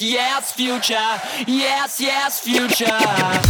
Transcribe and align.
yes, 0.00 0.52
future. 0.52 1.20
Yes, 1.46 2.00
yes, 2.00 2.40
future. 2.40 3.40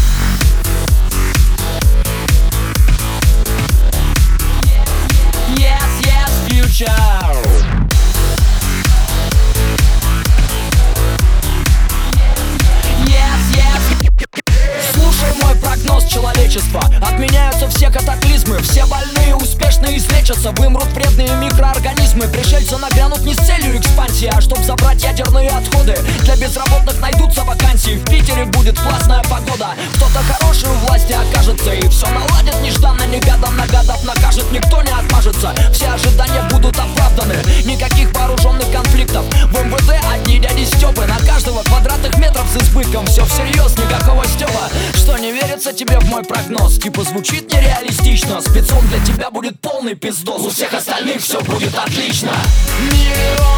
Человечества 16.51 16.81
Отменяются 17.01 17.69
все 17.69 17.89
катаклизмы 17.89 18.59
Все 18.59 18.85
больные 18.87 19.37
успешно 19.37 19.97
излечатся 19.97 20.51
Вымрут 20.51 20.89
вредные 20.89 21.31
микроорганизмы 21.37 22.27
Пришельцы 22.27 22.77
нагрянут 22.77 23.21
не 23.21 23.33
с 23.33 23.39
целью 23.39 23.79
экспансии 23.79 24.29
А 24.35 24.41
чтоб 24.41 24.59
забрать 24.59 25.03
ядерные 25.03 25.40
отходы 25.81 25.95
Для 26.25 26.37
безработных 26.37 27.01
найдутся 27.01 27.45
вакансии. 27.45 27.97
В 27.97 28.05
Питере 28.05 28.45
будет 28.47 28.79
классная 28.79 29.23
погода. 29.23 29.75
Кто-то 29.95 30.21
хороший 30.21 30.69
у 30.69 30.75
власти 30.87 31.13
окажется. 31.13 31.73
И 31.73 31.89
все 31.89 32.07
наладит 32.09 32.55
нежданно-негаданно 32.63 33.67
Гадов 33.67 34.05
накажет, 34.05 34.51
никто 34.53 34.83
не 34.83 34.91
отмажется. 34.91 35.55
Все 35.73 35.89
ожидания 35.89 36.43
будут 36.51 36.77
оправданы. 36.79 37.37
Никаких 37.65 38.13
вооруженных 38.13 38.71
конфликтов. 38.73 39.25
В 39.25 39.65
МВД 39.65 39.93
одни 40.13 40.39
дяди 40.39 40.65
Степы 40.65 41.05
На 41.07 41.19
каждого 41.19 41.63
квадратных 41.63 42.17
метров 42.19 42.47
с 42.49 42.63
избытком. 42.63 43.07
Все 43.07 43.25
всерьез, 43.25 43.77
никакого 43.79 44.25
Степа 44.27 44.69
Что 44.95 45.17
не 45.19 45.33
верится 45.33 45.73
тебе 45.73 45.99
в 45.99 46.05
мой 46.07 46.23
прогноз? 46.23 46.79
Типа 46.79 47.05
звучит 47.05 47.53
нереалистично. 47.53 48.41
Спецом 48.41 48.87
для 48.89 49.01
тебя 49.05 49.31
будет 49.31 49.61
полный 49.61 49.95
пиздос. 49.95 50.43
У 50.43 50.51
всех 50.51 50.73
остальных 50.75 51.23
все 51.23 51.41
будет 51.43 51.77
отлично. 51.77 52.33
Миллионы 52.81 53.50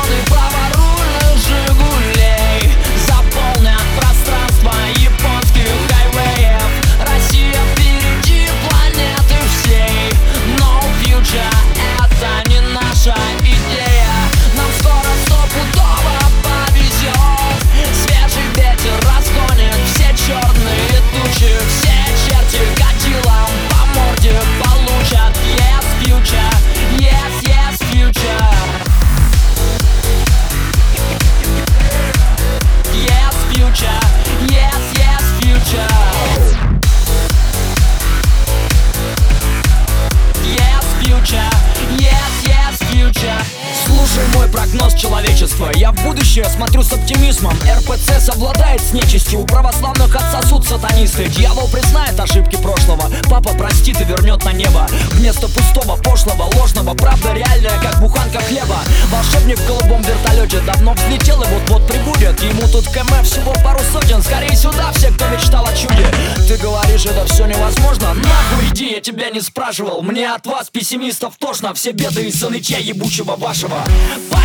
прогноз 44.72 44.94
человечества. 44.94 45.70
Я 45.74 45.92
в 45.92 46.02
будущее 46.02 46.44
смотрю 46.44 46.82
с 46.82 46.92
оптимизмом. 46.92 47.54
РПЦ 47.78 48.20
совладает 48.20 48.80
с 48.80 48.92
нечистью. 48.92 49.40
У 49.40 49.46
православных 49.46 50.14
отсосут 50.14 50.66
сатанисты. 50.66 51.26
Дьявол 51.26 51.68
признает 51.68 52.18
ошибки 52.18 52.56
прошлого. 52.56 53.10
Папа 53.28 53.50
простит 53.54 54.00
и 54.00 54.04
вернет 54.04 54.44
на 54.44 54.52
небо. 54.52 54.86
Вместо 55.12 55.48
пустого, 55.48 55.96
пошлого, 55.96 56.48
ложного 56.56 56.94
Правда 56.94 57.32
реальная, 57.32 57.78
как 57.82 58.00
буханка 58.00 58.40
хлеба. 58.40 58.78
Волшебник 59.10 59.58
в 59.58 59.66
голубом 59.66 60.02
вертолете 60.02 60.60
Давно 60.60 60.94
взлетел 60.94 61.42
и 61.42 61.46
вот-вот 61.46 61.86
прибудет. 61.86 62.42
Ему 62.42 62.66
тут 62.68 62.86
КМ 62.88 63.22
всего 63.24 63.52
пару 63.64 63.80
сотен. 63.92 64.22
Скорее 64.22 64.56
сюда 64.56 64.90
все, 64.92 65.08
кто 65.10 65.28
мечтал 65.28 65.66
о 65.66 65.76
чуде. 65.76 66.06
Ты 66.48 66.56
говоришь, 66.56 67.04
это 67.04 67.26
все 67.26 67.46
невозможно. 67.46 68.14
Нахуй 68.14 68.68
иди, 68.70 68.92
я 68.92 69.00
тебя 69.00 69.30
не 69.30 69.40
спрашивал. 69.40 70.02
Мне 70.02 70.32
от 70.32 70.46
вас, 70.46 70.70
пессимистов, 70.70 71.34
тошно. 71.38 71.74
Все 71.74 71.92
беды 71.92 72.22
из 72.28 72.40
СНЧ 72.40 72.70
ебучего 72.80 73.36
вашего 73.36 73.78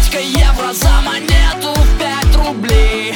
Пачка 0.07 0.19
евро 0.19 0.72
за 0.72 1.01
монету 1.01 1.73
в 1.73 2.00
пять 2.00 2.35
рублей. 2.35 3.13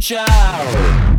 future. 0.00 1.09